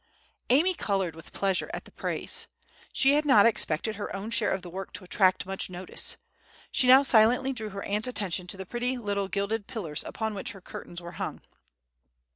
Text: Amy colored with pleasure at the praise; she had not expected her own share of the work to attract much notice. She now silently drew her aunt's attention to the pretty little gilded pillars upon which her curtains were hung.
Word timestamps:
Amy 0.49 0.73
colored 0.73 1.15
with 1.15 1.31
pleasure 1.31 1.69
at 1.75 1.83
the 1.85 1.91
praise; 1.91 2.47
she 2.91 3.13
had 3.13 3.23
not 3.23 3.45
expected 3.45 3.97
her 3.97 4.15
own 4.15 4.31
share 4.31 4.49
of 4.49 4.63
the 4.63 4.69
work 4.71 4.91
to 4.93 5.03
attract 5.03 5.45
much 5.45 5.69
notice. 5.69 6.17
She 6.71 6.87
now 6.87 7.03
silently 7.03 7.53
drew 7.53 7.69
her 7.69 7.83
aunt's 7.83 8.07
attention 8.07 8.47
to 8.47 8.57
the 8.57 8.65
pretty 8.65 8.97
little 8.97 9.27
gilded 9.27 9.67
pillars 9.67 10.03
upon 10.03 10.33
which 10.33 10.53
her 10.53 10.61
curtains 10.61 11.03
were 11.03 11.11
hung. 11.21 11.41